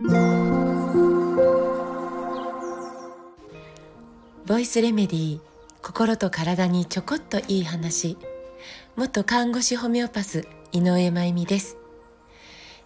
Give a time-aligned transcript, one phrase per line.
[0.00, 0.06] ボ
[4.60, 5.40] イスレメディー
[5.82, 8.16] 心と体にちょこっといい話。
[8.94, 11.76] 元看護師ホメオパス井上真由美です、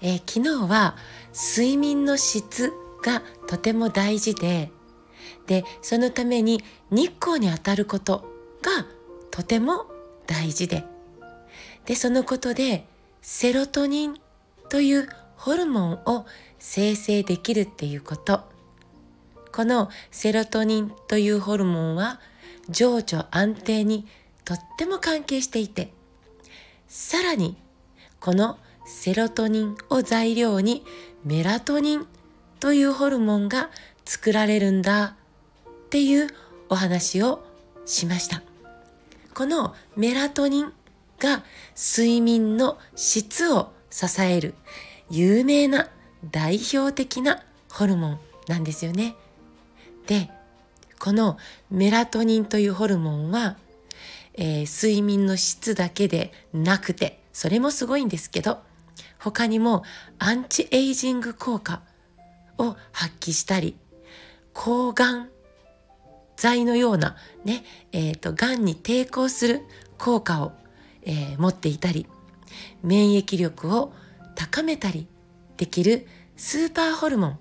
[0.00, 0.34] えー、昨
[0.66, 0.94] 日は
[1.34, 2.72] 睡眠の質
[3.02, 4.70] がとても大事で
[5.48, 8.24] でそのために日光に当たること
[8.62, 8.86] が
[9.32, 9.86] とても
[10.28, 10.84] 大事で。
[11.86, 12.86] でそのことで
[13.20, 14.14] セロトニン
[14.68, 15.08] という
[15.40, 16.26] ホルモンを
[16.58, 18.42] 生成できるっていうこと
[19.52, 22.20] このセロトニンというホルモンは
[22.68, 24.06] 情緒安定に
[24.44, 25.92] とっても関係していて
[26.88, 27.56] さらに
[28.20, 30.84] このセロトニンを材料に
[31.24, 32.06] メラトニン
[32.58, 33.70] というホルモンが
[34.04, 36.28] 作られるんだっていう
[36.68, 37.42] お話を
[37.86, 38.42] しました。
[39.34, 40.72] このメラトニン
[41.18, 44.54] が睡眠の質を支える
[45.10, 45.88] 有名な
[46.30, 49.16] 代表的なホルモンなんですよね。
[50.06, 50.30] で、
[50.98, 51.38] この
[51.70, 53.56] メラトニンというホルモンは、
[54.34, 58.58] えー、睡眠の質だけでなくて、それもすごいんですけど、
[59.18, 59.82] 他にも
[60.18, 61.82] アンチエイジング効果
[62.58, 63.76] を発揮したり、
[64.52, 65.30] 抗がん
[66.36, 69.62] 剤のようなね、えっ、ー、と、癌に抵抗する
[69.98, 70.52] 効果を、
[71.02, 72.06] えー、持っていたり、
[72.82, 73.92] 免疫力を
[74.40, 75.06] 高めたり
[75.58, 77.38] できるスーパーホルモン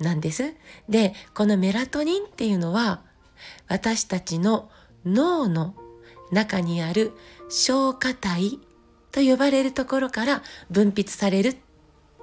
[0.00, 0.54] なんです。
[0.88, 3.02] で、このメラトニンっていうのは
[3.68, 4.70] 私たちの
[5.04, 5.74] 脳の
[6.32, 7.12] 中にある
[7.50, 8.58] 消化体
[9.12, 11.56] と呼ばれるところから分泌される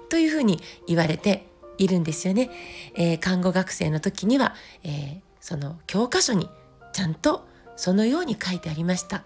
[0.10, 1.48] というふうに言われて
[1.78, 2.50] いるんですよね。
[2.96, 6.50] えー、看護学生の時には、えー、その教科書に
[6.92, 9.26] ちゃんとそのように書いてありました。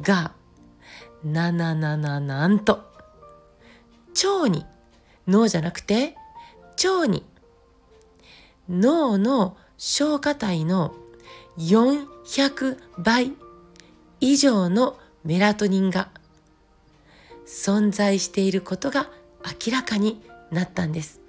[0.00, 0.32] が、
[1.22, 2.95] なななななんと、
[4.24, 4.64] 腸に、
[5.26, 6.14] 脳じゃなくて
[6.84, 7.24] 腸に
[8.68, 10.94] 脳の消化体の
[11.58, 13.32] 400倍
[14.20, 16.08] 以上のメラトニンが
[17.46, 19.08] 存在していることが
[19.66, 21.20] 明らかになったんです。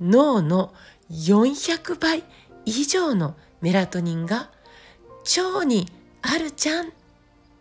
[0.00, 0.72] 脳の
[1.10, 2.24] 400倍
[2.64, 4.50] 以上のメラトニンが
[5.36, 5.88] 腸に
[6.22, 6.90] あるじゃんっ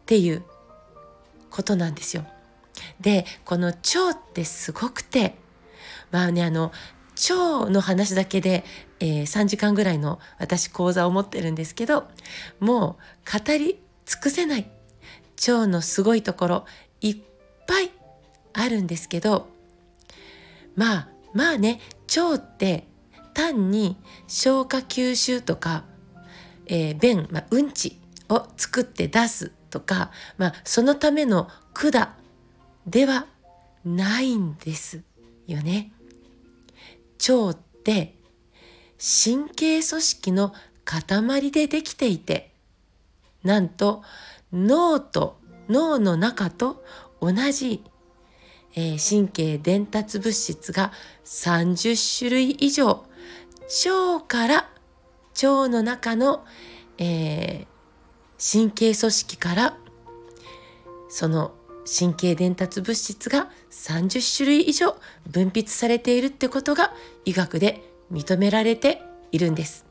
[0.05, 0.43] ていう
[1.49, 2.25] ことなんですよ。
[3.00, 5.35] で、この腸ってすごくて、
[6.12, 6.72] まあね、あの、
[7.30, 8.63] 腸の話だけで、
[9.00, 12.08] えー、3時間ぐらいの私講座を持ってるんですけど、
[12.59, 14.69] もう語り尽くせない。
[15.47, 16.66] 腸のすごいところ
[17.02, 17.18] いっ
[17.68, 17.91] ぱい
[18.53, 19.47] あるんですけど、
[20.75, 21.79] まあ、まあね、
[22.16, 22.88] 腸って
[23.34, 23.97] 単に
[24.28, 25.84] 消化吸収とか、
[26.66, 32.16] えー、便、まあ、うんちを作って出すとか、まあ、そのための管
[32.87, 33.27] では
[33.85, 35.01] ないんです
[35.45, 35.91] よね。
[37.29, 38.15] 腸って
[38.97, 40.53] 神経組織の
[40.85, 42.51] 塊でできていて
[43.43, 44.03] なんと
[44.53, 45.39] 脳と
[45.69, 46.83] 脳の中と
[47.19, 47.83] 同じ、
[48.75, 50.91] え、神経伝達物質が
[51.25, 53.05] 30種類以上
[53.85, 54.69] 腸から
[55.35, 56.45] 腸の中の、
[56.97, 59.77] えー、神経組織から
[61.09, 61.53] その
[61.87, 66.93] 神経伝達物質が30種類以上分泌されているってことが
[67.23, 67.81] 医学で
[68.11, 69.85] 認められているんです。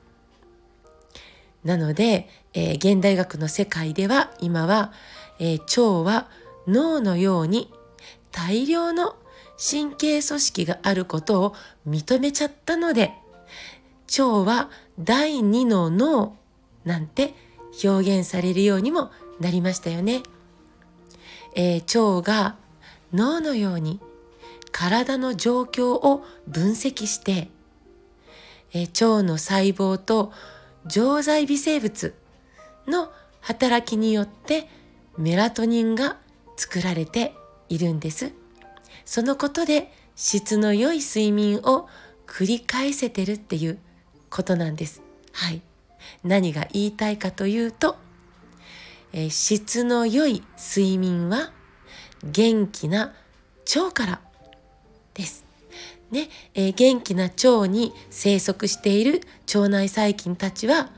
[1.64, 4.92] なので、えー、現代学の世界では今は、
[5.40, 6.28] えー、腸は
[6.68, 7.72] 脳のように
[8.30, 9.16] 大量の
[9.58, 11.54] 神経組織があることを
[11.88, 13.12] 認めちゃったので
[14.18, 16.36] 腸は第二の脳
[16.84, 17.34] なんて
[17.82, 20.22] 表現されるようにもなりましたよね。
[21.56, 22.56] えー、腸が
[23.12, 23.98] 脳のように
[24.70, 27.48] 体の状況を分析して、
[28.72, 30.32] えー、腸の細胞と
[30.86, 32.14] 常在微生物
[32.86, 34.68] の働きによって
[35.16, 36.18] メラトニンが
[36.56, 37.34] 作られて
[37.68, 38.32] いるんです。
[39.06, 41.88] そのことで質の良い睡眠を
[42.26, 43.78] 繰り返せてるっていう
[44.28, 45.02] ことなんです。
[45.32, 45.62] はい。
[46.22, 47.96] 何が言いたいかというと、
[49.30, 51.52] 質の良い睡眠は
[52.22, 53.14] 元気な
[53.74, 54.20] 腸から
[55.14, 55.44] です。
[56.10, 59.22] ね、えー、元気な腸に生息している
[59.54, 60.90] 腸内細菌たちは、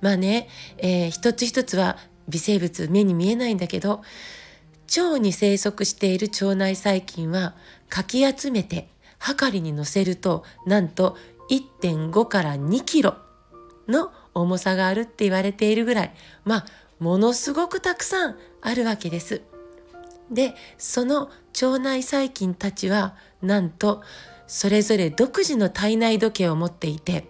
[0.00, 0.48] まあね、
[0.78, 1.96] えー、一つ一つは
[2.28, 4.02] 微生物目に見えないんだけど、
[4.96, 7.54] 腸に生息している腸内細菌は
[7.88, 8.88] かき集めて、
[9.18, 11.16] はかりに乗せると、なんと
[11.50, 13.16] 1.5から2キロ
[13.88, 16.66] の重さがあるって言われているぐらい、まあ、
[17.02, 19.42] ものすごくたくさんあるわけです。
[20.30, 24.02] で、その腸内細菌たちは、なんと
[24.46, 27.26] それぞれ独自の体内時計を持っていて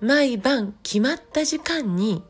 [0.00, 2.22] 毎晩決まった時間に、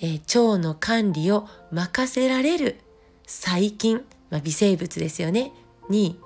[0.00, 2.78] えー、腸の管理を任せられる
[3.26, 5.52] 細菌、まあ、微生物ですよね
[5.88, 6.18] に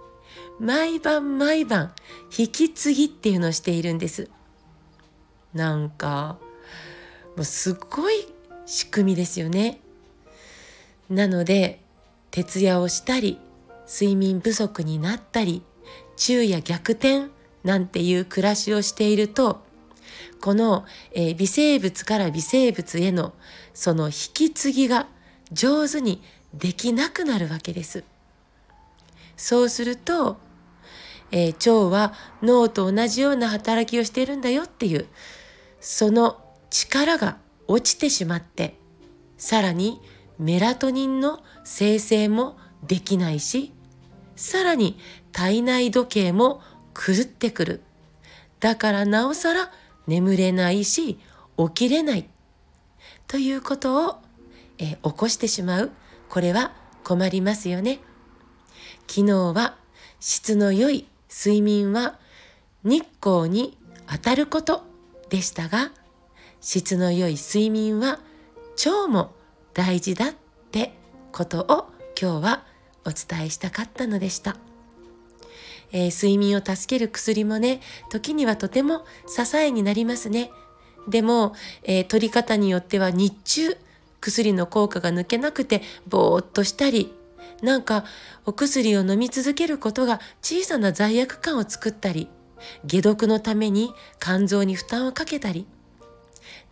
[0.58, 1.92] 毎晩毎晩
[2.36, 4.30] 引き継ぎっていうのをしているんです。
[5.52, 6.38] なんか
[7.36, 8.26] もうすっごい
[8.64, 9.80] 仕組みですよね。
[11.08, 11.80] なので
[12.30, 13.38] 徹夜をしたり
[13.86, 15.62] 睡眠不足になったり
[16.16, 17.28] 昼夜逆転
[17.62, 19.64] なんていう暮らしをしていると
[20.40, 23.32] この、えー、微生物から微生物への
[23.74, 25.06] その引き継ぎが
[25.52, 26.22] 上手に
[26.54, 28.04] できなくなるわけです。
[29.36, 30.38] そうすると、
[31.30, 35.06] えー、腸は脳と同じような働きをしているんだよっていう
[35.80, 38.76] その力が落ちてしまって
[39.38, 40.00] さらに
[40.38, 43.72] メラトニンの生成もできないし
[44.36, 44.98] さらに
[45.32, 46.60] 体内時計も
[46.94, 47.82] 狂ってくる。
[48.60, 49.70] だからなおさら
[50.06, 51.18] 眠れないし
[51.56, 52.28] 起きれない。
[53.26, 54.16] ということを、
[54.78, 55.90] え起こしてしまう。
[56.28, 56.72] これは
[57.02, 57.98] 困りますよね。
[59.08, 59.76] 昨日は
[60.20, 62.18] 質の良い睡眠は
[62.84, 63.76] 日光に
[64.06, 64.84] 当たること
[65.28, 65.90] でしたが
[66.66, 68.18] 質の良い睡眠は
[68.84, 69.30] 腸も
[69.72, 70.34] 大事だっ
[70.72, 70.92] て
[71.30, 72.64] ことを今日は
[73.04, 74.56] お伝えしたかったのでした。
[75.92, 77.80] えー、睡眠を助ける薬もね、
[78.10, 80.50] 時にはとても支えになりますね。
[81.06, 81.54] でも、
[81.84, 83.76] えー、取り方によっては日中、
[84.20, 87.14] 薬の効果が抜けなくてぼーっとしたり、
[87.62, 88.04] なんか
[88.44, 92.28] お薬を飲み続けることが小さな罪悪感を作ったり、
[92.90, 95.68] 解毒のために肝臓に負担をかけたり。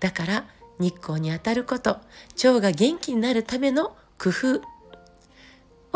[0.00, 0.44] だから
[0.78, 1.98] 日光に当たること、
[2.36, 4.62] 腸が元気になるための工夫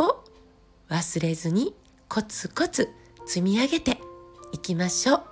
[0.03, 0.25] を
[0.89, 1.75] 忘れずに
[2.09, 2.89] コツコツ
[3.27, 3.99] 積み上げて
[4.53, 5.23] いきましょう。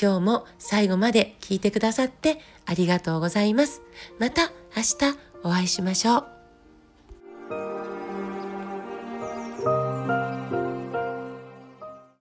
[0.00, 3.82] 今日も最後まで聞いてくださってありがとうございます。
[4.18, 6.39] また明日お会いしましょう。